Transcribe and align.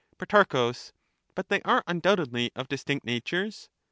Pro, 0.17 0.73
But 1.35 1.49
they 1.49 1.61
are 1.61 1.83
undoubtedly 1.85 2.49
of 2.55 2.67
distinct 2.67 3.05
natures. 3.05 3.69